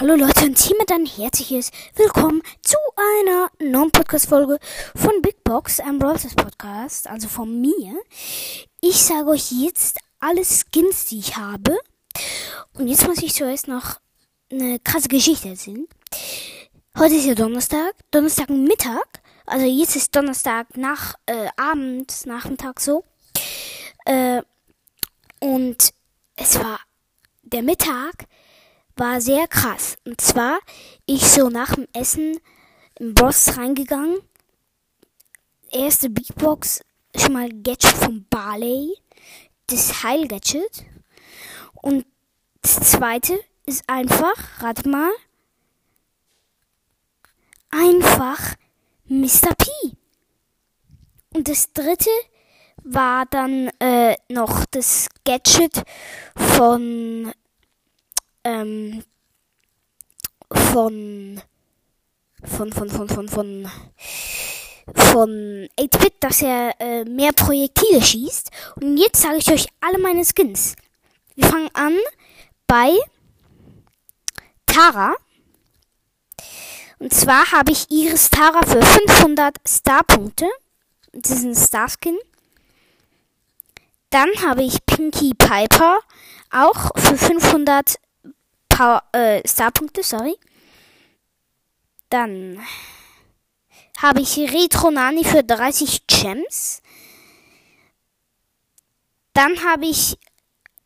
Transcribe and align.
Hallo 0.00 0.14
Leute 0.14 0.46
und 0.46 0.58
hiermit 0.58 0.90
ein 0.92 1.04
herzliches 1.04 1.70
Willkommen 1.94 2.40
zu 2.62 2.78
einer 2.96 3.50
neuen 3.58 3.90
Podcast-Folge 3.90 4.58
von 4.96 5.20
Big 5.20 5.44
Box, 5.44 5.78
einem 5.78 5.98
Brawlers 5.98 6.34
Podcast, 6.34 7.06
also 7.06 7.28
von 7.28 7.60
mir. 7.60 8.00
Ich 8.80 8.96
sage 8.96 9.28
euch 9.28 9.52
jetzt 9.52 9.98
alle 10.18 10.42
Skins, 10.42 11.04
die 11.04 11.18
ich 11.18 11.36
habe. 11.36 11.78
Und 12.78 12.88
jetzt 12.88 13.06
muss 13.06 13.22
ich 13.22 13.34
zuerst 13.34 13.68
noch 13.68 14.00
eine 14.50 14.78
krasse 14.78 15.08
Geschichte 15.08 15.50
erzählen. 15.50 15.86
Heute 16.98 17.16
ist 17.16 17.26
ja 17.26 17.34
Donnerstag, 17.34 17.92
Donnerstag 18.10 18.48
Mittag, 18.48 19.20
also 19.44 19.66
jetzt 19.66 19.96
ist 19.96 20.16
Donnerstag 20.16 20.78
nach 20.78 21.16
äh, 21.26 21.48
Abend, 21.58 22.24
Nachmittag 22.24 22.80
so. 22.80 23.04
Äh, 24.06 24.40
und 25.40 25.92
es 26.36 26.58
war 26.58 26.80
der 27.42 27.62
Mittag 27.62 28.26
war 28.96 29.20
sehr 29.20 29.46
krass. 29.48 29.96
Und 30.04 30.20
zwar, 30.20 30.58
ich 31.06 31.26
so 31.26 31.48
nach 31.48 31.74
dem 31.74 31.86
Essen 31.92 32.38
im 32.98 33.14
Boss 33.14 33.56
reingegangen. 33.56 34.18
Erste 35.70 36.10
Beatbox, 36.10 36.82
schon 37.16 37.32
mal 37.32 37.48
Gadget 37.48 37.96
von 37.96 38.26
Barley. 38.28 38.96
Das 39.66 40.02
Heil-Gadget. 40.02 40.84
Und 41.74 42.04
das 42.62 42.80
zweite 42.90 43.38
ist 43.66 43.88
einfach, 43.88 44.62
rat 44.62 44.84
mal, 44.84 45.10
einfach 47.70 48.56
Mr. 49.06 49.54
P. 49.56 49.70
Und 51.32 51.48
das 51.48 51.72
dritte 51.72 52.10
war 52.82 53.26
dann 53.26 53.70
äh, 53.78 54.16
noch 54.28 54.64
das 54.70 55.08
Gadget 55.24 55.82
von 56.34 57.32
ähm, 58.50 59.04
von 60.52 61.40
von 62.42 62.72
von 62.72 62.88
von 62.88 63.08
von 63.08 63.28
von 63.28 63.70
von 64.94 65.68
8-Bit, 65.78 66.14
dass 66.20 66.42
er 66.42 66.74
äh, 66.80 67.04
mehr 67.04 67.32
Projektile 67.32 68.02
schießt. 68.02 68.50
Und 68.80 68.96
jetzt 68.96 69.20
sage 69.20 69.36
ich 69.36 69.50
euch 69.52 69.68
alle 69.80 69.98
meine 69.98 70.24
Skins. 70.24 70.74
Wir 71.36 71.46
fangen 71.46 71.70
an 71.74 71.96
bei 72.66 72.98
Tara. 74.66 75.14
Und 76.98 77.14
zwar 77.14 77.52
habe 77.52 77.72
ich 77.72 77.90
Iris 77.90 78.30
Tara 78.30 78.62
für 78.66 78.82
500 78.82 79.56
Star-Punkte. 79.66 80.46
Das 81.12 81.30
ist 81.30 81.44
ein 81.44 81.54
Star-Skin. 81.54 82.18
Dann 84.10 84.28
habe 84.44 84.64
ich 84.64 84.84
Pinky 84.86 85.34
Piper 85.34 86.00
auch 86.50 86.90
für 86.96 87.16
500 87.16 87.96
Power, 88.80 89.02
äh, 89.12 89.46
Starpunkte, 89.46 90.02
sorry. 90.02 90.38
Dann 92.08 92.58
habe 93.98 94.22
ich 94.22 94.38
Retro 94.38 94.90
Nani 94.90 95.22
für 95.22 95.44
30 95.44 96.06
Gems. 96.06 96.80
Dann 99.34 99.62
habe 99.64 99.84
ich 99.84 100.18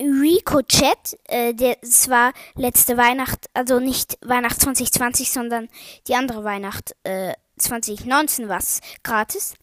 Rico 0.01 0.61
Chat, 0.63 1.17
äh, 1.29 1.55
der 1.55 1.77
war 2.09 2.33
letzte 2.57 2.97
Weihnacht, 2.97 3.49
also 3.55 3.79
nicht 3.79 4.19
Weihnacht 4.23 4.61
2020, 4.61 5.31
sondern 5.31 5.69
die 6.09 6.17
andere 6.17 6.43
Weihnacht 6.43 6.97
äh, 7.05 7.35
2019 7.59 8.49
was 8.49 8.81
gratis. 9.05 9.55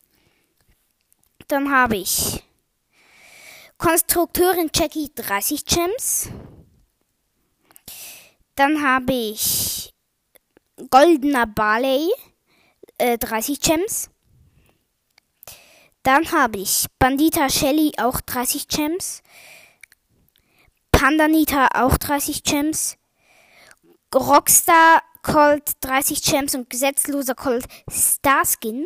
Dann 1.50 1.70
habe 1.70 1.98
ich 1.98 2.46
Konstrukteurin 3.78 4.70
Jackie 4.74 5.12
30 5.14 5.66
Gems. 5.66 6.30
Dann 8.62 8.84
habe 8.84 9.12
ich 9.12 9.92
Goldener 10.92 11.48
Barley, 11.48 12.12
äh, 13.00 13.18
30 13.18 13.60
Gems. 13.60 14.12
Dann 16.04 16.32
habe 16.32 16.60
ich 16.60 16.86
Bandita 17.00 17.50
Shelly, 17.50 17.94
auch 17.98 18.22
30 18.22 18.68
Gems. 18.68 19.24
Pandanita, 20.92 21.70
auch 21.74 21.98
30 21.98 22.44
Gems. 22.44 22.98
Rockstar 24.14 25.02
Colt 25.24 25.64
30 25.82 26.22
Gems 26.22 26.54
und 26.54 26.70
gesetzloser 26.70 27.34
Colt 27.34 27.66
Starskin. 27.90 28.86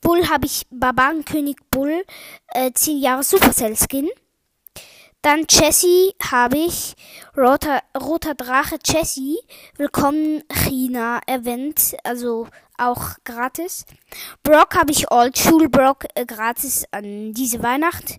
Bull 0.00 0.28
habe 0.28 0.46
ich 0.46 0.66
Barbarenkönig 0.70 1.54
Bull, 1.70 2.04
äh, 2.48 2.72
10 2.72 2.98
Jahre 2.98 3.22
Supercell 3.22 3.76
Skin. 3.76 4.10
Dann 5.22 5.46
Jessie 5.48 6.16
habe 6.32 6.58
ich 6.58 6.96
roter, 7.36 7.80
roter 7.96 8.34
Drache 8.34 8.80
Jessie. 8.84 9.38
Willkommen 9.76 10.42
China 10.52 11.20
Event, 11.28 11.94
also 12.02 12.48
auch 12.76 13.10
gratis. 13.22 13.86
Brock 14.42 14.74
habe 14.74 14.90
ich 14.90 15.12
Old 15.12 15.38
Schul 15.38 15.68
Brock 15.68 16.06
äh, 16.16 16.26
gratis 16.26 16.86
an 16.90 17.32
diese 17.34 17.62
Weihnacht. 17.62 18.18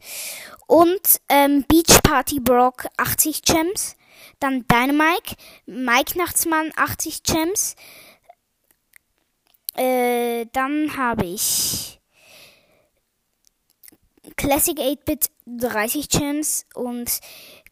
Und 0.66 1.20
ähm, 1.28 1.66
Beach 1.68 2.02
Party 2.04 2.40
Brock 2.40 2.88
80 2.96 3.42
Gems. 3.42 3.98
Dann 4.40 4.66
Dynamike, 4.70 5.36
Mike 5.66 6.18
Nachtsmann 6.18 6.72
80 6.78 7.24
Gems. 7.24 7.76
Äh, 9.76 10.46
dann 10.54 10.96
habe 10.96 11.26
ich 11.26 12.00
Classic 14.38 14.78
8-Bit 14.78 15.33
30 15.46 16.10
Gems 16.10 16.66
und 16.74 17.20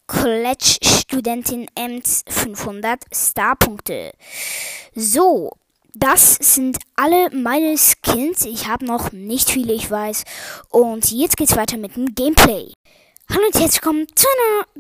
College 0.08 0.78
Studentin 0.84 1.68
Ems 1.76 2.24
500 2.28 3.04
Starpunkte. 3.14 4.12
So, 4.94 5.52
das 5.94 6.36
sind 6.36 6.78
alle 6.96 7.30
meine 7.36 7.78
Skins. 7.78 8.46
Ich 8.46 8.68
habe 8.68 8.86
noch 8.86 9.12
nicht 9.12 9.50
viele, 9.50 9.74
ich 9.74 9.90
weiß. 9.90 10.26
Und 10.70 11.12
jetzt 11.12 11.38
geht's 11.38 11.56
weiter 11.56 11.78
mit 11.78 11.96
dem 11.96 12.14
Gameplay. 12.14 12.74
Hallo 13.30 13.46
und 13.46 13.59
herzlich 13.59 13.82
willkommen 13.82 14.08
zu, 14.14 14.28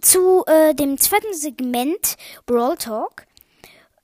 zu 0.01 0.43
äh, 0.45 0.75
dem 0.75 0.97
zweiten 0.97 1.33
Segment 1.33 2.17
Brawl 2.45 2.75
Talk. 2.75 3.25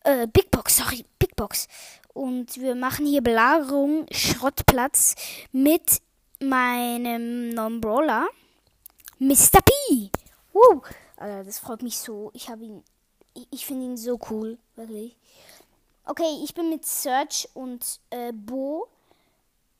Äh, 0.04 0.28
Big 0.28 0.50
Box, 0.52 0.78
sorry, 0.78 1.04
Big 1.19 1.36
Box. 1.36 1.68
Und 2.14 2.56
wir 2.58 2.75
machen 2.75 3.06
hier 3.06 3.22
Belagerung 3.22 4.06
Schrottplatz 4.12 5.16
mit 5.52 6.02
meinem 6.40 7.50
Non-Brawler, 7.50 8.28
Mr. 9.19 9.61
P. 9.63 10.11
Woo. 10.53 10.81
Alter, 11.16 11.44
das 11.44 11.59
freut 11.59 11.81
mich 11.81 11.97
so. 11.97 12.29
Ich 12.33 12.50
habe 12.50 12.63
ihn, 12.63 12.83
ich, 13.33 13.47
ich 13.51 13.66
finde 13.66 13.85
ihn 13.85 13.97
so 13.97 14.19
cool, 14.29 14.59
wirklich. 14.75 15.17
Okay, 16.05 16.41
ich 16.44 16.53
bin 16.53 16.69
mit 16.69 16.85
Search 16.85 17.50
und 17.53 18.00
äh, 18.11 18.31
Bo. 18.31 18.88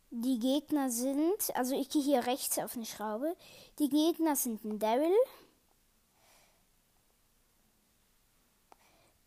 Die 0.10 0.40
Gegner 0.40 0.90
sind, 0.90 1.56
also 1.56 1.76
ich 1.76 1.90
gehe 1.90 2.02
hier 2.02 2.26
rechts 2.26 2.58
auf 2.58 2.76
eine 2.76 2.86
Schraube. 2.86 3.36
Die 3.78 3.90
Gegner 3.90 4.36
sind 4.36 4.64
ein 4.64 4.80
Daryl, 4.80 5.14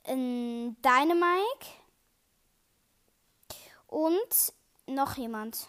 ein 0.05 0.77
Dynamike 0.83 1.67
und 3.87 4.53
noch 4.87 5.17
jemand. 5.17 5.69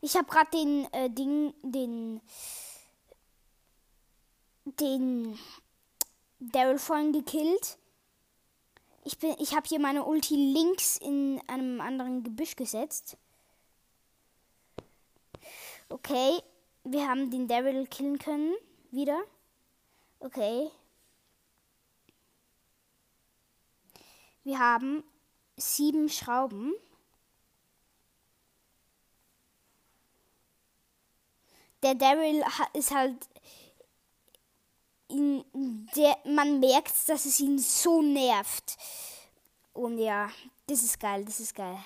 Ich 0.00 0.16
habe 0.16 0.30
gerade 0.30 0.50
den 0.50 0.92
äh, 0.92 1.10
Ding, 1.10 1.52
den, 1.62 2.20
den 4.64 5.38
Daryl 6.38 6.78
vorhin 6.78 7.12
gekillt. 7.12 7.78
Ich 9.04 9.18
bin, 9.18 9.34
ich 9.38 9.54
habe 9.54 9.66
hier 9.66 9.80
meine 9.80 10.04
Ulti 10.04 10.36
links 10.36 10.96
in 10.96 11.40
einem 11.46 11.80
anderen 11.80 12.22
Gebüsch 12.22 12.56
gesetzt. 12.56 13.16
Okay, 15.88 16.38
wir 16.84 17.08
haben 17.08 17.30
den 17.30 17.48
Daryl 17.48 17.86
killen 17.86 18.18
können. 18.18 18.54
Wieder. 18.90 19.20
Okay. 20.18 20.70
Wir 24.44 24.58
haben 24.58 25.04
sieben 25.56 26.08
Schrauben. 26.08 26.74
Der 31.82 31.94
Daryl 31.94 32.44
ist 32.74 32.90
halt 32.90 33.28
in 35.08 35.44
der 35.96 36.16
man 36.24 36.60
merkt, 36.60 37.08
dass 37.08 37.24
es 37.24 37.40
ihn 37.40 37.58
so 37.58 38.00
nervt. 38.00 38.76
Und 39.72 39.98
ja, 39.98 40.30
das 40.66 40.82
ist 40.82 41.00
geil, 41.00 41.24
das 41.24 41.40
ist 41.40 41.54
geil. 41.54 41.78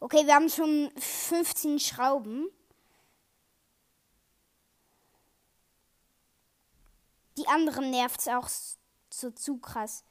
Okay, 0.00 0.24
wir 0.24 0.34
haben 0.34 0.48
schon 0.48 0.90
15 0.96 1.78
Schrauben. 1.80 2.48
Die 7.36 7.46
anderen 7.48 7.90
nervt 7.90 8.20
es 8.20 8.28
auch 8.28 8.48
so 9.10 9.30
zu 9.30 9.58
krass. 9.58 10.04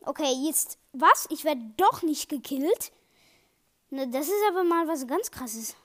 Okay, 0.00 0.32
jetzt. 0.46 0.79
Was? 0.92 1.26
Ich 1.30 1.44
werde 1.44 1.62
doch 1.76 2.02
nicht 2.02 2.28
gekillt. 2.28 2.92
Ne, 3.90 4.08
das 4.08 4.26
ist 4.26 4.42
aber 4.48 4.64
mal 4.64 4.86
was 4.88 5.06
ganz 5.06 5.30
krasses. 5.30 5.76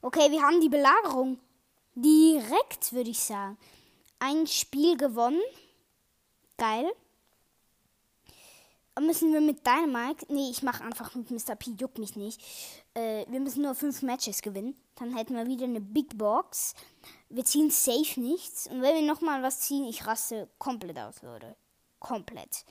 Okay, 0.00 0.30
wir 0.32 0.42
haben 0.42 0.60
die 0.60 0.68
Belagerung. 0.68 1.38
Direkt, 1.94 2.92
würde 2.92 3.10
ich 3.10 3.20
sagen. 3.20 3.56
Ein 4.18 4.46
Spiel 4.46 4.96
gewonnen. 4.96 5.40
Geil. 6.56 6.92
Müssen 9.00 9.32
wir 9.32 9.40
mit 9.40 9.66
Dynamite? 9.66 10.26
Nee, 10.28 10.50
ich 10.50 10.62
mache 10.62 10.84
einfach 10.84 11.14
mit 11.14 11.30
Mr. 11.30 11.56
P, 11.56 11.70
juckt 11.78 11.98
mich 11.98 12.14
nicht. 12.14 12.40
Äh, 12.92 13.24
wir 13.26 13.40
müssen 13.40 13.62
nur 13.62 13.74
fünf 13.74 14.02
Matches 14.02 14.42
gewinnen. 14.42 14.76
Dann 14.96 15.16
hätten 15.16 15.34
wir 15.34 15.46
wieder 15.46 15.64
eine 15.64 15.80
Big 15.80 16.18
Box. 16.18 16.74
Wir 17.30 17.44
ziehen 17.44 17.70
safe 17.70 18.20
nichts. 18.20 18.66
Und 18.66 18.82
wenn 18.82 18.94
wir 18.96 19.02
nochmal 19.02 19.42
was 19.42 19.60
ziehen, 19.60 19.86
ich 19.86 20.06
raste 20.06 20.48
komplett 20.58 20.98
aus, 20.98 21.22
Leute. 21.22 21.56
Komplett. 22.00 22.66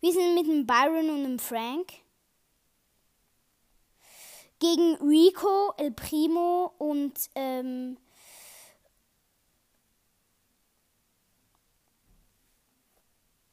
Wir 0.00 0.12
sind 0.12 0.34
mit 0.34 0.46
einem 0.46 0.66
Byron 0.66 1.10
und 1.10 1.24
einem 1.24 1.38
Frank. 1.38 1.92
Gegen 4.58 4.96
Rico, 4.96 5.72
El 5.76 5.92
Primo 5.92 6.74
und 6.78 7.14
ähm, 7.34 7.96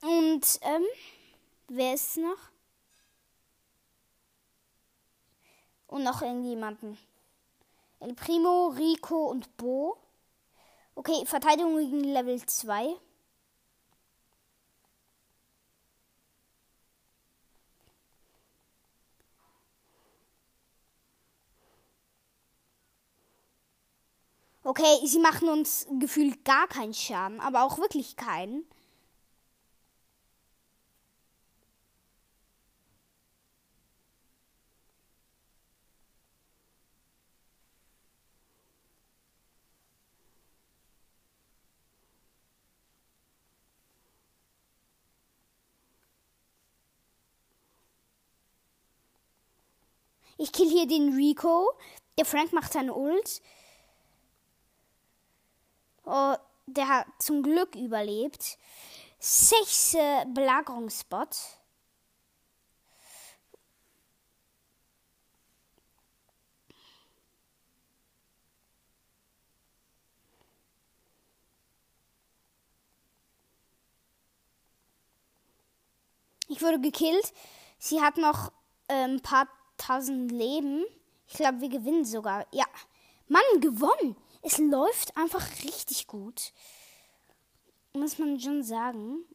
und 0.01 0.59
ähm, 0.63 0.83
wer 1.67 1.93
ist 1.93 2.17
noch? 2.17 2.37
Und 5.87 6.03
noch 6.03 6.21
irgendjemanden. 6.21 6.97
El 7.99 8.13
Primo, 8.13 8.67
Rico 8.67 9.27
und 9.27 9.55
Bo. 9.57 9.97
Okay, 10.95 11.25
Verteidigung 11.25 11.77
gegen 11.77 12.03
Level 12.03 12.43
2. 12.45 12.97
Okay, 24.63 24.99
sie 25.05 25.19
machen 25.19 25.47
uns 25.47 25.87
gefühlt 25.97 26.43
gar 26.43 26.67
keinen 26.67 26.93
Schaden, 26.93 27.39
aber 27.39 27.63
auch 27.63 27.77
wirklich 27.77 28.17
keinen. 28.17 28.65
Ich 50.37 50.51
kill 50.51 50.69
hier 50.69 50.87
den 50.87 51.13
Rico. 51.15 51.71
Der 52.17 52.25
Frank 52.25 52.53
macht 52.53 52.73
seine 52.73 52.93
Ult. 52.93 53.41
Oh, 56.05 56.35
der 56.67 56.87
hat 56.87 57.07
zum 57.19 57.41
Glück 57.41 57.75
überlebt. 57.75 58.57
Sechste 59.19 60.25
Belagerungsspot. 60.33 61.35
Ich 76.49 76.61
wurde 76.61 76.79
gekillt. 76.79 77.33
Sie 77.77 78.01
hat 78.01 78.17
noch 78.17 78.51
äh, 78.87 79.03
ein 79.03 79.21
paar 79.21 79.47
tausend 79.77 80.31
Leben. 80.31 80.85
Ich 81.27 81.35
glaube, 81.35 81.61
wir 81.61 81.69
gewinnen 81.69 82.05
sogar. 82.05 82.45
Ja, 82.51 82.65
Mann, 83.27 83.61
gewonnen. 83.61 84.15
Es 84.41 84.57
läuft 84.57 85.15
einfach 85.17 85.45
richtig 85.63 86.07
gut. 86.07 86.53
Muss 87.93 88.17
man 88.17 88.39
schon 88.39 88.63
sagen. 88.63 89.25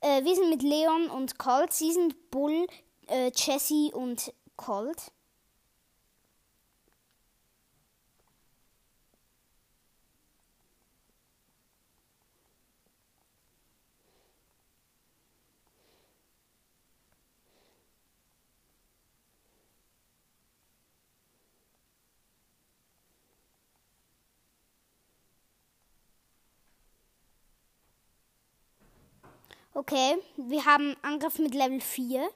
Äh, 0.00 0.24
wir 0.24 0.34
sind 0.34 0.50
mit 0.50 0.62
Leon 0.62 1.10
und 1.10 1.38
Colt. 1.38 1.72
Sie 1.72 1.92
sind 1.92 2.30
Bull, 2.30 2.66
äh, 3.08 3.30
Jesse 3.34 3.90
und 3.92 4.32
Colt. 4.56 5.12
Okay, 29.78 30.16
wir 30.38 30.64
haben 30.64 30.96
Angriff 31.02 31.38
mit 31.38 31.54
Level 31.54 31.82
4. 31.82 32.30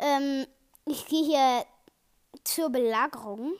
Ähm, 0.00 0.48
ich 0.84 1.06
gehe 1.06 1.24
hier 1.24 1.64
zur 2.42 2.70
Belagerung. 2.70 3.54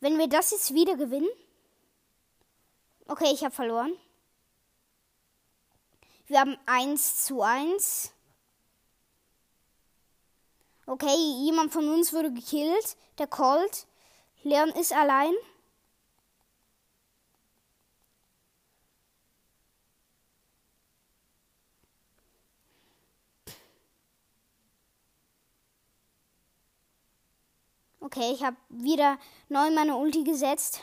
Wenn 0.00 0.18
wir 0.18 0.26
das 0.28 0.50
jetzt 0.50 0.74
wieder 0.74 0.96
gewinnen. 0.96 1.30
Okay, 3.06 3.30
ich 3.32 3.44
habe 3.44 3.54
verloren. 3.54 3.92
Wir 6.26 6.40
haben 6.40 6.58
1 6.66 7.24
zu 7.24 7.40
1. 7.42 8.12
Okay, 10.86 11.14
jemand 11.44 11.72
von 11.72 11.88
uns 11.88 12.12
wurde 12.12 12.32
gekillt. 12.32 12.96
Der 13.18 13.26
Colt. 13.26 13.86
Leon 14.42 14.70
ist 14.70 14.92
allein. 14.92 15.32
Okay, 28.00 28.32
ich 28.34 28.42
habe 28.42 28.56
wieder 28.68 29.16
neu 29.48 29.70
meine 29.70 29.96
Ulti 29.96 30.24
gesetzt. 30.24 30.82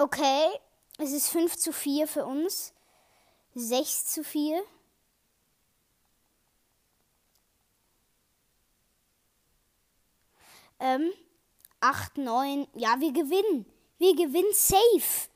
Okay, 0.00 0.48
es 0.96 1.12
ist 1.12 1.28
5 1.28 1.58
zu 1.58 1.74
4 1.74 2.08
für 2.08 2.24
uns. 2.24 2.72
6 3.54 4.06
zu 4.06 4.24
4. 4.24 4.64
Ähm, 10.78 11.12
8, 11.80 12.16
9. 12.16 12.66
Ja, 12.72 12.98
wir 12.98 13.12
gewinnen. 13.12 13.66
Wir 13.98 14.16
gewinnen 14.16 14.54
safe. 14.54 15.28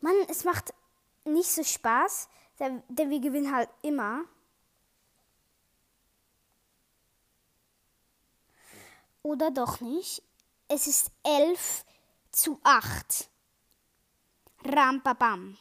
Mann, 0.00 0.16
es 0.28 0.42
macht 0.42 0.74
nicht 1.24 1.48
so 1.48 1.62
Spaß, 1.62 2.28
denn 2.58 2.82
wir 2.88 3.20
gewinnen 3.20 3.54
halt 3.54 3.70
immer. 3.82 4.24
Oder 9.22 9.52
doch 9.52 9.80
nicht. 9.80 10.24
Es 10.66 10.88
ist 10.88 11.12
11 11.22 11.84
zu 12.32 12.58
8. 12.64 13.30
Rampabam. 14.68 15.56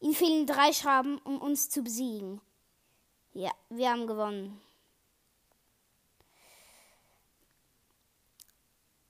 Ihm 0.00 0.14
fehlen 0.14 0.46
drei 0.46 0.72
Schrauben, 0.72 1.18
um 1.18 1.40
uns 1.40 1.70
zu 1.70 1.82
besiegen. 1.82 2.40
Ja, 3.32 3.52
wir 3.70 3.90
haben 3.90 4.06
gewonnen. 4.06 4.60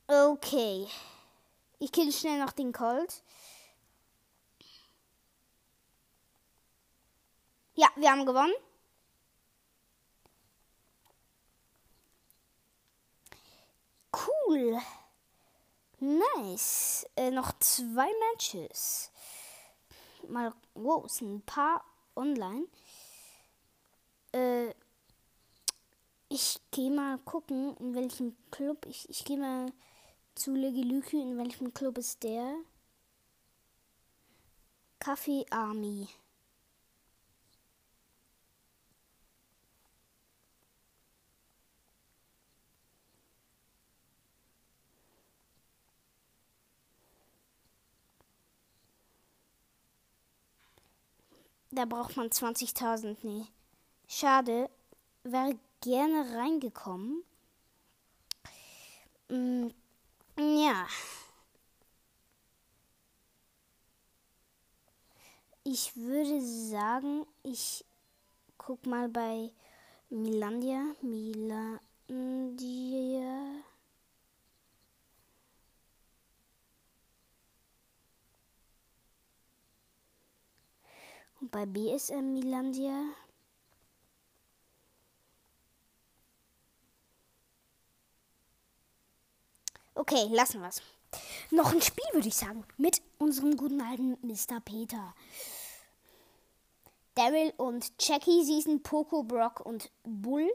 Okay. 0.07 0.87
Ich 1.79 1.91
kill 1.91 2.13
schnell 2.13 2.39
noch 2.39 2.53
den 2.53 2.73
Colt. 2.73 3.23
Ja, 7.75 7.89
wir 7.97 8.11
haben 8.11 8.27
gewonnen. 8.27 8.53
Cool. 14.13 14.79
Nice. 16.03 17.07
Äh, 17.15 17.31
noch 17.31 17.53
zwei 17.61 18.11
Matches. 18.33 19.13
mal, 20.27 20.53
wow, 20.75 21.05
es 21.05 21.19
sind 21.19 21.37
ein 21.37 21.43
paar 21.43 21.85
online. 22.17 22.67
Äh, 24.33 24.75
ich 26.29 26.61
gehe 26.73 26.91
mal 26.91 27.19
gucken, 27.19 27.77
in 27.77 27.95
welchem 27.95 28.37
Club. 28.51 28.85
Ich, 28.87 29.09
ich 29.11 29.25
gehe 29.25 29.39
mal 29.39 29.73
zu 30.35 30.57
Legilükü. 30.57 31.21
In 31.21 31.39
welchem 31.39 31.73
Club 31.73 31.99
ist 31.99 32.21
der? 32.25 32.53
Kaffee 34.99 35.47
Army. 35.51 36.09
Da 51.75 51.87
braucht 51.87 52.17
man 52.19 52.29
20.000. 52.29 53.17
Nee. 53.23 53.47
Schade. 54.07 54.69
Wäre 55.25 55.59
gerne 55.81 56.37
reingekommen. 56.37 57.25
Mm, 59.29 59.69
ja. 60.37 60.87
Ich 65.65 65.97
würde 65.97 66.43
sagen, 66.43 67.25
ich 67.43 67.87
guck 68.59 68.85
mal 68.85 69.09
bei 69.09 69.51
Milandia. 70.11 70.95
Milandia. 71.01 71.81
Und 81.43 81.51
bei 81.51 81.67
BSM 81.67 82.35
Milandia. 82.35 83.03
Okay, 89.97 90.29
lassen 90.31 90.61
wir's. 90.61 90.81
Noch 91.51 91.73
ein 91.73 91.83
Spiel, 91.83 92.05
würde 92.13 92.29
ich 92.29 92.37
sagen. 92.37 92.65
Mit 92.77 93.03
unserem 93.19 93.57
guten 93.57 93.81
alten 93.81 94.17
Mr. 94.23 94.61
Peter. 94.65 95.15
Daryl 97.17 97.53
und 97.57 97.93
Jackie, 97.99 98.45
sie 98.45 98.61
sind 98.61 98.85
Poco, 98.85 99.25
Brock 99.25 99.67
und 99.67 99.91
Bull. 100.05 100.49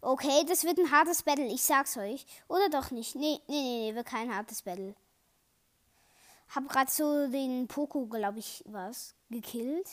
Okay, 0.00 0.44
das 0.46 0.64
wird 0.64 0.78
ein 0.78 0.92
hartes 0.92 1.22
Battle, 1.22 1.46
ich 1.46 1.62
sag's 1.62 1.96
euch. 1.96 2.24
Oder 2.46 2.68
doch 2.70 2.90
nicht? 2.90 3.16
Nee, 3.16 3.40
nee, 3.48 3.62
nee, 3.62 3.90
nee, 3.90 3.94
wird 3.94 4.06
kein 4.06 4.34
hartes 4.34 4.62
Battle. 4.62 4.94
Hab 6.54 6.68
grad 6.68 6.90
so 6.90 7.28
den 7.28 7.66
Poco, 7.66 8.06
glaube 8.06 8.38
ich, 8.38 8.64
was, 8.66 9.14
gekillt. 9.28 9.88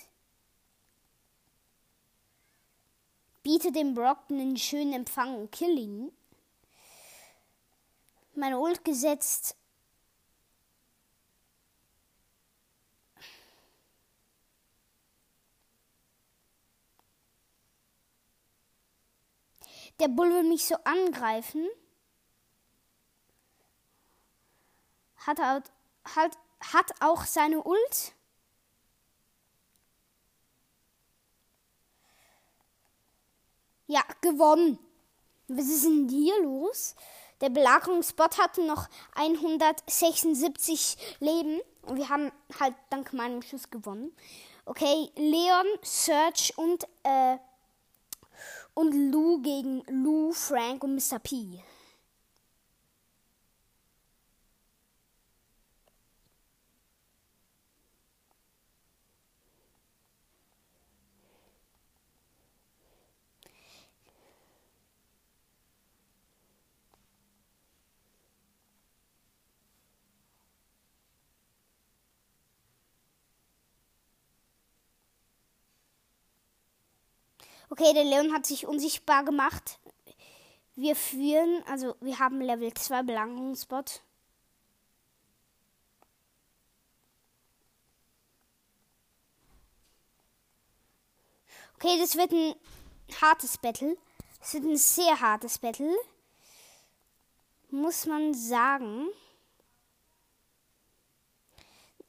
Biete 3.44 3.72
dem 3.72 3.94
Brock 3.94 4.20
einen 4.30 4.58
schönen 4.58 4.94
Empfang 4.94 5.36
und 5.36 5.52
kill 5.52 5.78
ihn. 5.78 6.12
Meine 8.36 8.60
Ult 8.60 8.84
gesetzt. 8.84 9.56
Der 20.00 20.08
Bull 20.10 20.30
will 20.30 20.44
mich 20.44 20.66
so 20.66 20.76
angreifen. 20.84 21.68
Hat, 25.18 25.40
hat, 25.40 26.38
hat 26.60 26.92
auch 27.00 27.26
seine 27.26 27.64
Ult. 27.64 28.14
Ja, 33.88 34.02
gewonnen. 34.22 34.80
Was 35.48 35.68
ist 35.68 35.86
denn 35.86 36.10
hier 36.10 36.42
los? 36.42 36.96
Der 37.42 37.50
Belagerungsbot 37.50 38.38
hatte 38.40 38.66
noch 38.66 38.88
176 39.16 40.98
Leben 41.20 41.60
und 41.84 41.98
wir 41.98 42.10
haben 42.10 42.32
halt 42.60 42.74
dank 42.90 43.14
meinem 43.14 43.42
Schuss 43.42 43.70
gewonnen. 43.70 44.16
Okay, 44.66 45.12
Leon, 45.16 45.68
Serge 45.84 46.54
und 46.56 46.86
äh, 47.04 47.38
und 48.76 49.12
Lou 49.12 49.42
gegen 49.42 49.84
Lou, 49.90 50.32
Frank 50.34 50.84
und 50.84 50.96
Mr. 50.96 51.18
P. 51.20 51.64
Okay, 77.70 77.94
der 77.94 78.04
Leon 78.04 78.34
hat 78.34 78.46
sich 78.46 78.68
unsichtbar 78.68 79.24
gemacht. 79.24 79.80
Wir 80.76 80.96
führen, 80.96 81.64
also 81.68 81.96
wir 82.02 82.20
haben 82.20 82.42
Level 82.42 82.74
2 82.74 83.04
Belagerungsbot. 83.04 84.02
Okay, 91.76 91.98
das 92.00 92.16
wird 92.16 92.32
ein 92.32 92.56
hartes 93.22 93.58
Battle. 93.58 93.98
Es 94.42 94.54
wird 94.54 94.64
ein 94.64 94.78
sehr 94.78 95.20
hartes 95.20 95.58
Battle. 95.58 95.94
Muss 97.70 98.06
man 98.06 98.34
sagen. 98.34 99.08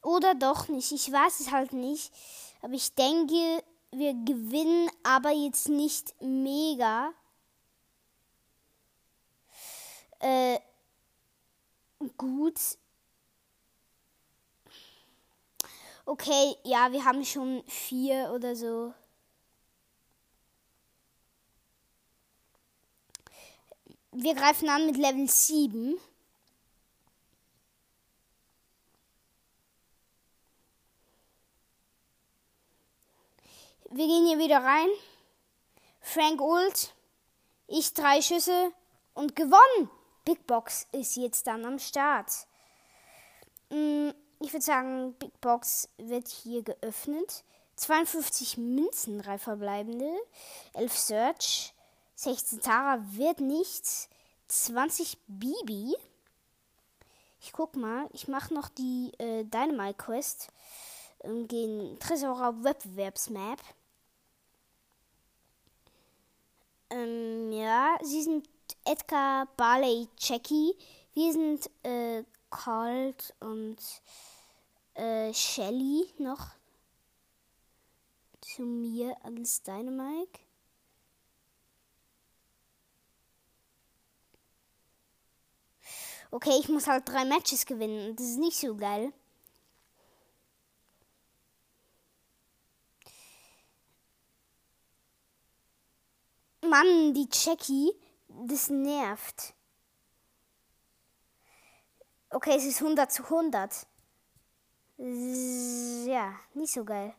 Oder 0.01 0.35
doch 0.35 0.67
nicht. 0.67 0.91
Ich 0.91 1.11
weiß 1.11 1.39
es 1.41 1.51
halt 1.51 1.73
nicht. 1.73 2.13
Aber 2.61 2.73
ich 2.73 2.95
denke, 2.95 3.63
wir 3.91 4.13
gewinnen, 4.13 4.89
aber 5.03 5.31
jetzt 5.31 5.69
nicht 5.69 6.13
mega. 6.21 7.13
Äh, 10.19 10.59
gut. 12.17 12.59
Okay, 16.05 16.55
ja, 16.63 16.91
wir 16.91 17.03
haben 17.03 17.25
schon 17.25 17.63
vier 17.67 18.31
oder 18.33 18.55
so. 18.55 18.93
Wir 24.11 24.33
greifen 24.33 24.69
an 24.69 24.87
mit 24.87 24.97
Level 24.97 25.27
7. 25.27 25.97
Wir 33.89 34.05
gehen 34.05 34.27
hier 34.27 34.37
wieder 34.37 34.61
rein. 34.63 34.89
Frank 36.01 36.41
Ult. 36.41 36.93
Ich 37.67 37.93
drei 37.93 38.21
Schüsse 38.21 38.73
und 39.13 39.33
gewonnen. 39.33 39.89
Big 40.25 40.45
Box 40.45 40.87
ist 40.91 41.15
jetzt 41.15 41.47
dann 41.47 41.63
am 41.63 41.79
Start. 41.79 42.29
Mm, 43.69 44.09
ich 44.41 44.51
würde 44.51 44.65
sagen, 44.65 45.13
Big 45.13 45.39
Box 45.39 45.87
wird 45.97 46.27
hier 46.27 46.63
geöffnet. 46.63 47.45
52 47.77 48.57
Münzen, 48.57 49.19
drei 49.19 49.37
verbleibende. 49.37 50.11
11 50.73 50.97
Search. 50.97 51.73
16 52.15 52.59
Tara 52.59 52.99
wird 53.11 53.39
nichts. 53.39 54.09
20 54.49 55.17
Bibi. 55.27 55.95
Ich 57.39 57.53
guck 57.53 57.77
mal, 57.77 58.09
ich 58.11 58.27
mache 58.27 58.53
noch 58.53 58.67
die 58.67 59.13
äh, 59.17 59.45
Dynamite 59.45 59.93
Quest. 59.93 60.49
Ähm, 61.27 61.47
gehen 61.47 61.99
Tresor 61.99 62.63
Wettbewerbsmap. 62.63 63.59
Ähm, 66.89 67.51
ja, 67.51 67.97
sie 68.01 68.23
sind 68.23 68.47
Edgar, 68.85 69.47
Barley, 69.57 70.07
Jackie. 70.17 70.73
Wir 71.13 71.33
sind 71.33 71.69
äh, 71.83 72.23
Colt 72.49 73.33
und 73.41 73.77
äh, 74.93 75.33
Shelly 75.33 76.05
noch. 76.17 76.47
Zu 78.41 78.61
mir 78.61 79.17
als 79.23 79.61
Dynamike. 79.63 80.39
Okay, 86.31 86.57
ich 86.59 86.69
muss 86.69 86.87
halt 86.87 87.07
drei 87.07 87.25
Matches 87.25 87.65
gewinnen. 87.65 88.15
Das 88.15 88.25
ist 88.25 88.37
nicht 88.37 88.57
so 88.57 88.75
geil. 88.75 89.11
Mann, 96.67 97.13
die 97.13 97.27
Jackie, 97.31 97.93
Das 98.27 98.69
nervt. 98.69 99.53
Okay, 102.29 102.55
es 102.55 102.65
ist 102.65 102.81
100 102.81 103.11
zu 103.11 103.23
100. 103.23 103.87
Ja, 104.97 106.39
nicht 106.53 106.73
so 106.73 106.83
geil. 106.83 107.15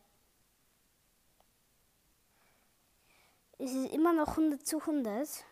Es 3.57 3.71
ist 3.71 3.91
immer 3.91 4.13
noch 4.13 4.29
100 4.29 4.65
zu 4.65 4.79
100. 4.79 5.43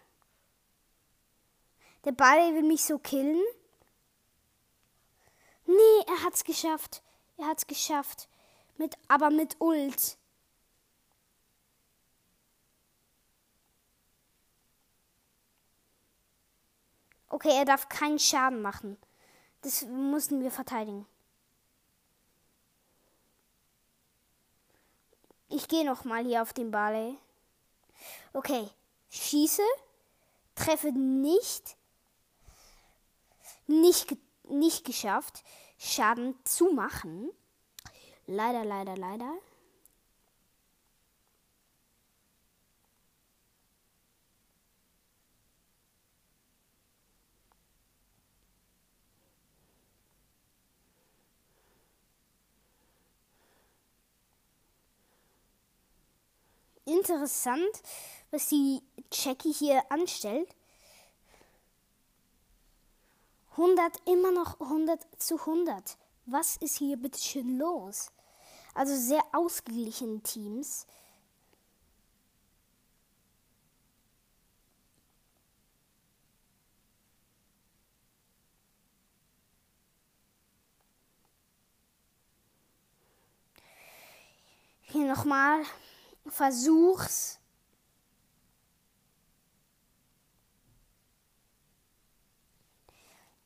Der 2.06 2.12
Ball 2.12 2.54
will 2.54 2.63
mich 2.63 2.84
so 2.84 3.00
killen. 3.00 3.42
Nee, 5.66 6.04
er 6.08 6.24
hat's 6.24 6.44
geschafft. 6.44 7.01
Er 7.38 7.48
hat's 7.48 7.68
geschafft. 7.68 8.30
Mit, 8.77 8.96
aber 9.10 9.30
mit 9.30 9.60
Ult. 9.60 10.18
Okay, 17.38 17.56
er 17.56 17.65
darf 17.65 17.88
keinen 17.88 18.17
Schaden 18.17 18.63
machen. 18.63 18.98
Das 19.62 19.86
mussten 19.86 20.41
wir 20.41 20.50
verteidigen. 20.50 21.06
Ich 25.48 25.67
gehe 25.67 25.86
noch 25.86 26.03
mal 26.03 26.25
hier 26.25 26.41
auf 26.41 26.51
den 26.51 26.72
Barley. 26.72 27.15
Okay, 28.34 28.67
schieße, 29.12 29.62
treffe 30.56 30.91
nicht, 30.91 31.77
nicht, 33.67 34.17
nicht 34.46 34.84
geschafft, 34.84 35.44
Schaden 35.77 36.34
zu 36.44 36.72
machen. 36.74 37.29
Leider, 38.25 38.65
leider, 38.65 38.98
leider. 38.98 39.32
Interessant, 56.88 57.82
was 58.32 58.48
die 58.48 58.82
Jackie 59.12 59.53
hier 59.53 59.84
anstellt. 59.91 60.50
100, 63.51 64.08
immer 64.08 64.32
noch 64.32 64.60
100 64.62 65.00
zu 65.17 65.39
100. 65.39 65.98
Was 66.25 66.58
ist 66.58 66.77
hier 66.77 66.98
bitte 66.98 67.20
schön 67.20 67.58
los? 67.58 68.12
Also 68.75 68.96
sehr 68.96 69.24
ausgeglichene 69.34 70.22
Teams. 70.22 70.86
Hier 84.84 85.08
nochmal 85.08 85.63
versuch's. 86.31 87.39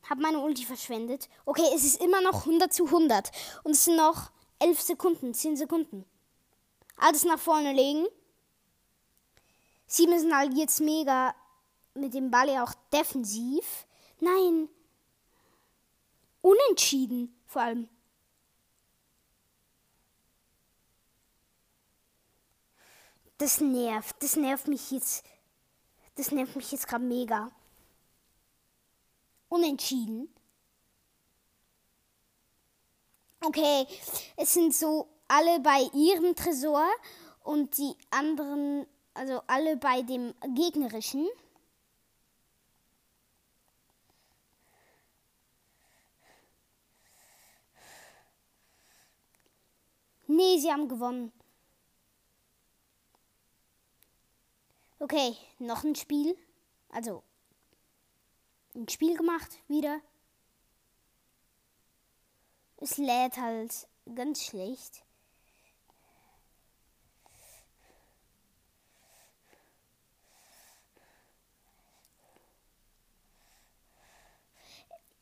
Hab 0.10 0.20
meine 0.20 0.40
Ulti 0.40 0.66
verschwendet. 0.66 1.30
Okay, 1.46 1.66
es 1.74 1.86
ist 1.86 2.02
immer 2.02 2.22
noch 2.22 2.42
100 2.42 2.74
zu 2.74 2.86
100. 2.86 3.32
Und 3.64 3.72
es 3.72 3.86
sind 3.86 3.96
noch 3.96 4.32
11 4.60 4.82
Sekunden, 4.82 5.34
10 5.34 5.56
Sekunden. 5.58 6.06
Alles 6.98 7.24
nach 7.24 7.40
vorne 7.40 7.72
legen. 7.74 8.06
Sie 9.88 10.08
müssen 10.08 10.36
halt 10.36 10.54
jetzt 10.54 10.82
mega 10.82 11.34
mit 11.94 12.14
dem 12.14 12.30
Ball 12.30 12.50
ja 12.50 12.64
auch 12.64 12.74
defensiv. 12.94 13.88
Nein. 14.20 14.70
Unentschieden 16.42 17.36
vor 17.46 17.62
allem. 17.62 17.90
Das 23.42 23.60
nervt. 23.60 24.22
Das 24.22 24.36
nervt 24.36 24.68
mich 24.68 24.92
jetzt. 24.92 25.26
Das 26.14 26.32
nervt 26.32 26.56
mich 26.56 26.72
jetzt 26.72 26.88
gerade 26.88 27.04
mega. 27.04 27.50
Unentschieden. 29.50 30.32
Okay, 33.44 33.88
es 34.38 34.54
sind 34.54 34.76
so 34.76 35.08
alle 35.28 35.60
bei 35.60 35.90
ihrem 35.92 36.36
Tresor 36.36 36.88
und 37.44 37.76
die 37.80 37.96
anderen, 38.12 38.86
also 39.16 39.42
alle 39.48 39.76
bei 39.76 40.04
dem 40.04 40.36
gegnerischen. 40.54 41.28
Nee, 50.28 50.60
sie 50.60 50.72
haben 50.72 50.88
gewonnen. 50.88 51.34
Okay, 55.02 55.36
noch 55.58 55.84
ein 55.84 55.96
Spiel. 55.96 56.38
Also, 56.90 57.24
ein 58.76 58.88
Spiel 58.88 59.18
gemacht 59.18 59.50
wieder. 59.68 60.00
Es 62.78 62.98
lädt 62.98 63.38
halt 63.38 63.88
ganz 64.14 64.44
schlecht. 64.44 65.04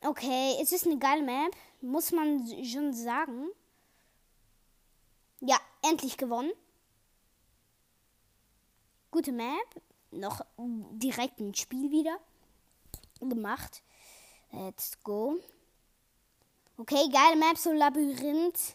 Okay, 0.02 0.58
es 0.60 0.72
ist 0.72 0.84
eine 0.84 0.98
geile 0.98 1.22
Map, 1.22 1.56
muss 1.80 2.12
man 2.12 2.46
schon 2.66 2.92
sagen. 2.92 3.48
Ja, 5.40 5.58
endlich 5.80 6.18
gewonnen. 6.18 6.52
Gute 9.10 9.32
Map. 9.32 9.82
Noch 10.12 10.44
direkt 10.56 11.40
ein 11.40 11.54
Spiel 11.54 11.90
wieder 11.90 12.18
gemacht. 13.20 13.82
Let's 14.50 15.00
go. 15.02 15.38
Okay, 16.76 17.08
geile 17.12 17.36
Map, 17.36 17.56
so 17.58 17.72
Labyrinthartig. 17.72 18.74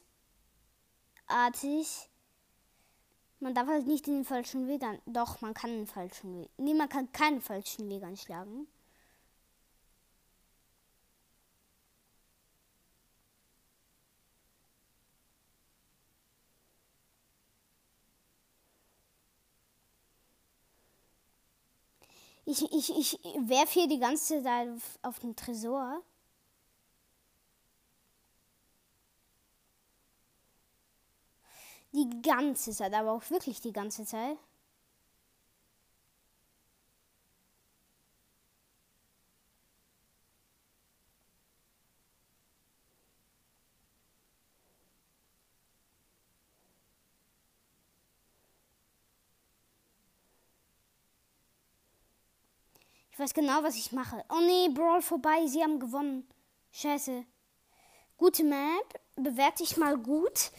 Man 3.39 3.54
darf 3.54 3.67
halt 3.67 3.86
nicht 3.88 4.08
den 4.08 4.24
falschen 4.24 4.67
Weg 4.67 4.84
an. 4.84 5.02
Doch, 5.06 5.41
man 5.41 5.54
kann 5.54 5.71
den 5.71 5.88
falschen 5.88 6.39
Weg. 6.39 6.50
Nee, 6.58 6.74
man 6.74 6.88
kann 6.88 7.12
keinen 7.12 7.41
falschen 7.41 7.89
Weg 7.89 8.04
anschlagen. 8.04 8.67
Ich, 22.45 22.62
ich, 22.71 22.95
ich 22.95 23.19
werfe 23.39 23.79
hier 23.79 23.88
die 23.88 23.99
ganze 23.99 24.43
Zeit 24.43 24.69
auf, 24.69 24.99
auf 25.01 25.19
den 25.19 25.36
Tresor. 25.36 26.01
Die 31.93 32.21
ganze 32.21 32.71
Zeit, 32.71 32.93
aber 32.93 33.12
auch 33.13 33.29
wirklich 33.29 33.62
die 33.62 33.71
ganze 33.71 34.05
Zeit. 34.05 34.38
Ich 53.15 53.19
weiß 53.19 53.34
genau, 53.34 53.63
was 53.63 53.78
ich 53.78 53.93
mache. 53.93 54.25
Oh 54.28 54.41
nee, 54.41 54.67
Brawl 54.67 55.01
vorbei. 55.01 55.47
Sie 55.47 55.63
haben 55.63 55.80
gewonnen. 55.80 56.28
Scheiße. 56.73 57.23
Gute 58.17 58.43
Map. 58.43 59.01
Bewerte 59.15 59.63
ich 59.63 59.78
mal 59.78 59.97
gut. 59.97 60.51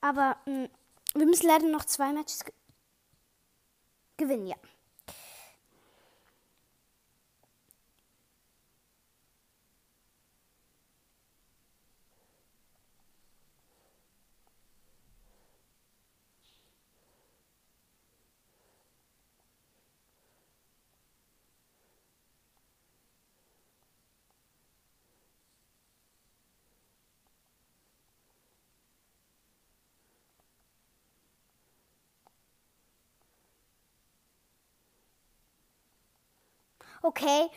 Aber 0.00 0.36
mh, 0.46 0.62
hm, 0.62 0.68
wir 1.16 1.26
müssen 1.26 1.48
leider 1.48 1.66
noch 1.66 1.84
zwei 1.84 2.12
Matches 2.12 2.44
gewinnen, 4.16 4.46
ja. 4.46 4.54
Okay, 37.04 37.50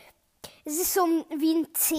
es 0.66 0.78
ist 0.78 0.94
so 0.94 1.06
wie 1.06 1.56
ein 1.56 1.74
C, 1.74 1.96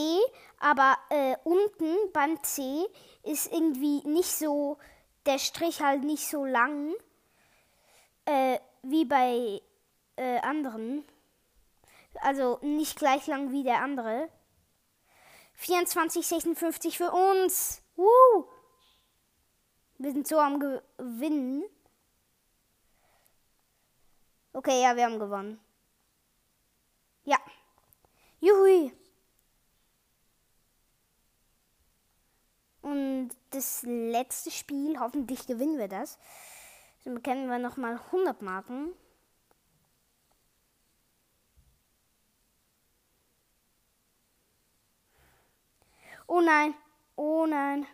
aber 0.58 0.98
äh, 1.08 1.34
unten 1.44 1.96
beim 2.12 2.42
C 2.42 2.84
ist 3.22 3.50
irgendwie 3.50 4.06
nicht 4.06 4.30
so, 4.30 4.76
der 5.24 5.38
Strich 5.38 5.80
halt 5.80 6.04
nicht 6.04 6.28
so 6.28 6.44
lang 6.44 6.92
äh, 8.26 8.58
wie 8.82 9.06
bei 9.06 9.62
äh, 10.16 10.40
anderen. 10.40 11.06
Also 12.20 12.58
nicht 12.60 12.98
gleich 12.98 13.26
lang 13.26 13.50
wie 13.50 13.64
der 13.64 13.80
andere. 13.80 14.28
24, 15.54 16.26
56 16.26 16.98
für 16.98 17.10
uns. 17.12 17.80
Woo! 17.96 18.46
Wir 19.96 20.12
sind 20.12 20.28
so 20.28 20.38
am 20.38 20.60
Gewinnen. 20.60 21.64
Okay, 24.52 24.82
ja, 24.82 24.94
wir 24.96 25.06
haben 25.06 25.18
gewonnen. 25.18 25.58
Ja. 27.28 27.38
Juhui. 28.40 28.90
Und 32.80 33.28
das 33.50 33.82
letzte 33.82 34.50
Spiel, 34.50 34.98
hoffentlich 34.98 35.46
gewinnen 35.46 35.76
wir 35.76 35.88
das. 35.88 36.18
Dann 37.04 37.16
bekennen 37.16 37.50
wir 37.50 37.58
nochmal 37.58 37.96
100 38.12 38.40
Marken. 38.40 38.94
Oh 46.26 46.40
nein, 46.40 46.74
oh 47.16 47.44
nein. 47.44 47.86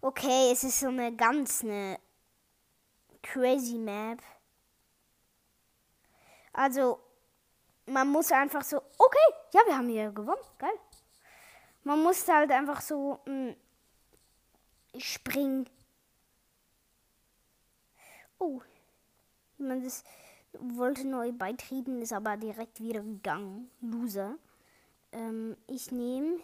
Okay, 0.00 0.52
es 0.52 0.62
ist 0.62 0.78
so 0.78 0.88
eine 0.88 1.16
ganz 1.16 1.64
eine 1.64 1.98
crazy 3.24 3.78
Map. 3.78 4.22
Also, 6.52 7.00
man 7.86 8.08
muss 8.08 8.30
einfach 8.30 8.62
so, 8.62 8.76
okay, 8.76 9.34
ja, 9.52 9.60
wir 9.66 9.76
haben 9.76 9.88
hier 9.88 10.12
gewonnen, 10.12 10.44
geil. 10.58 10.78
Man 11.82 12.02
muss 12.02 12.26
halt 12.28 12.50
einfach 12.50 12.80
so 12.80 13.20
mh, 13.26 13.54
hm, 14.92 15.00
springen. 15.00 15.68
Oh, 18.38 18.60
man 19.58 19.82
das 19.82 20.04
wollte 20.58 21.06
neu 21.06 21.32
beitreten, 21.32 22.00
ist 22.00 22.12
aber 22.12 22.36
direkt 22.36 22.80
wieder 22.80 23.00
gegangen. 23.00 23.70
Loser. 23.80 24.36
Ähm, 25.12 25.56
ich 25.66 25.90
nehme 25.90 26.38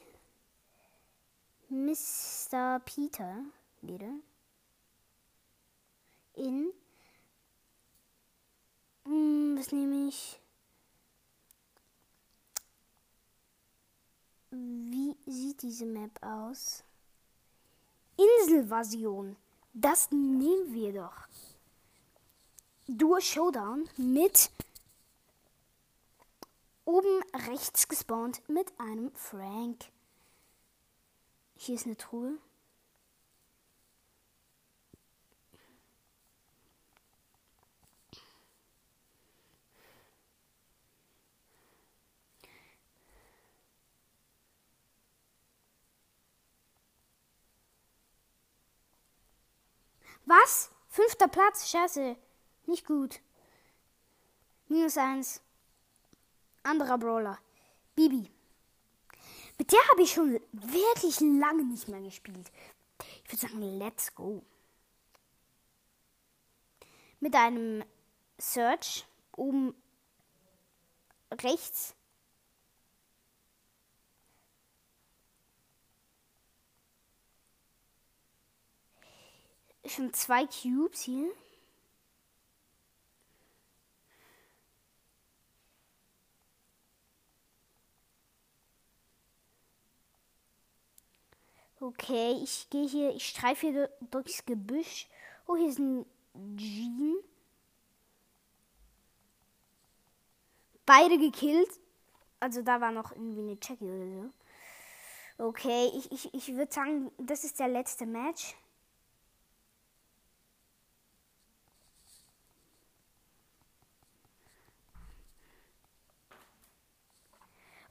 Mr. 1.69 2.81
Peter 2.85 3.45
wieder 3.81 4.13
in. 6.35 6.73
Hm, 9.05 9.57
was 9.59 9.73
nehme 9.73 10.09
ich? 10.09 10.41
Wie 14.51 15.17
sieht 15.27 15.63
diese 15.63 15.87
Map 15.87 16.23
aus? 16.23 16.83
Inselversion. 18.17 19.37
Das 19.73 20.11
nehmen 20.11 20.75
wir 20.75 20.93
doch. 20.93 21.29
Duo 22.89 23.21
Showdown 23.21 23.89
mit 23.97 24.51
oben 26.85 27.23
rechts 27.47 27.87
gespawnt 27.87 28.43
mit 28.49 28.73
einem 28.81 29.13
Frank. 29.15 29.85
Hier 31.57 31.77
ist 31.77 31.87
eine 31.87 31.97
Truhe. 31.97 32.39
Was? 50.27 50.71
Fünfter 50.89 51.29
Platz? 51.29 51.69
Scheiße. 51.69 52.17
Nicht 52.67 52.87
gut. 52.87 53.21
Minus 54.69 54.97
eins. 54.97 55.41
Anderer 56.63 56.99
Brawler. 56.99 57.39
Bibi. 57.95 58.31
Mit 59.59 59.73
der 59.73 59.89
habe 59.91 60.03
ich 60.03 60.13
schon 60.13 60.41
wirklich 60.53 61.21
lange 61.21 61.65
nicht 61.65 61.89
mehr 61.89 62.01
gespielt. 62.01 62.51
Ich 63.25 63.33
würde 63.33 63.41
sagen, 63.41 63.79
let's 63.79 64.15
go. 64.15 64.43
Mit 67.21 67.35
einem 67.35 67.85
Search 68.39 69.07
oben 69.37 69.75
rechts. 71.31 71.95
Schon 79.87 80.13
zwei 80.13 80.47
Cubes 80.47 81.03
hier. 81.03 81.31
Okay, 91.81 92.39
ich 92.43 92.69
gehe 92.69 92.87
hier, 92.87 93.15
ich 93.15 93.27
streife 93.27 93.67
hier 93.67 93.91
durchs 94.11 94.45
Gebüsch. 94.45 95.09
Oh, 95.47 95.57
hier 95.57 95.69
ist 95.69 95.79
ein 95.79 96.05
Jean. 96.57 97.17
Beide 100.85 101.19
gekillt. 101.19 101.71
Also 102.39 102.63
da 102.63 102.81
war 102.83 102.93
noch 102.93 103.13
irgendwie 103.13 103.41
eine 103.41 103.59
Jackie 103.63 103.85
oder 103.85 104.31
so. 105.39 105.47
Okay, 105.47 105.91
ich, 105.97 106.13
ich, 106.13 106.35
ich 106.35 106.55
würde 106.55 106.71
sagen, 106.73 107.11
das 107.17 107.45
ist 107.45 107.59
der 107.59 107.69
letzte 107.69 108.05
Match. 108.05 108.55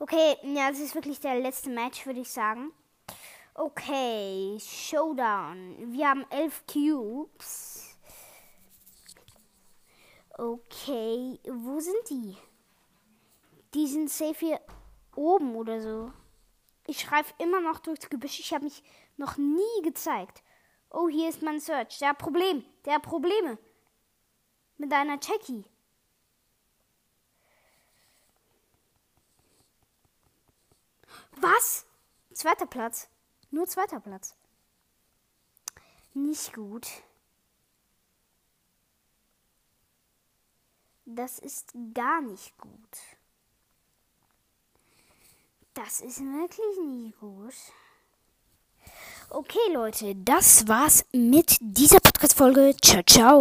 Okay, 0.02 0.38
ja, 0.44 0.70
das 0.70 0.80
ist 0.80 0.96
wirklich 0.96 1.20
der 1.20 1.40
letzte 1.42 1.70
Match, 1.70 2.06
würde 2.06 2.22
ich 2.22 2.32
sagen. 2.32 2.72
Okay, 3.54 4.58
Showdown. 4.58 5.92
Wir 5.92 6.08
haben 6.08 6.26
elf 6.30 6.64
Cubes. 6.66 7.98
Okay, 10.38 11.38
wo 11.46 11.82
sind 11.82 12.10
die? 12.10 12.38
Die 13.74 13.88
sind 13.88 14.10
safe 14.10 14.40
hier 14.40 14.62
oben 15.18 15.54
oder 15.58 15.82
so. 15.82 16.14
Ich 16.88 17.02
schreibe 17.02 17.28
immer 17.38 17.60
noch 17.60 17.80
durchs 17.80 18.10
Gebüsch. 18.10 18.40
Ich 18.40 18.54
habe 18.54 18.64
mich 18.64 18.82
noch 19.18 19.36
nie 19.36 19.82
gezeigt. 19.84 20.44
Oh, 20.92 21.10
hier 21.10 21.28
ist 21.28 21.42
mein 21.42 21.60
Search. 21.60 22.00
Der 22.00 22.10
hat 22.10 22.20
Problem. 22.20 22.64
Der 22.86 22.94
hat 22.96 23.04
Probleme. 23.04 23.58
Mit 24.78 24.94
einer 24.94 25.20
Jackie. 25.22 25.66
Was? 31.42 31.86
Zweiter 32.34 32.66
Platz. 32.66 33.08
Nur 33.52 33.68
zweiter 33.68 34.00
Platz. 34.00 34.36
Nicht 36.14 36.54
gut. 36.54 36.88
Das 41.06 41.40
ist 41.40 41.74
gar 41.94 42.22
nicht 42.22 42.58
gut. 42.58 42.98
Das 45.74 46.02
ist 46.02 46.20
wirklich 46.20 46.78
nicht 46.86 47.20
gut. 47.20 47.54
Okay, 49.30 49.74
Leute, 49.74 50.16
das 50.16 50.68
war's 50.68 51.06
mit 51.12 51.58
dieser 51.62 52.00
Podcast-Folge. 52.00 52.76
Ciao, 52.82 53.04
ciao. 53.04 53.38